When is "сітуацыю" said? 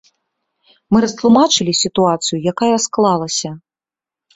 1.83-2.43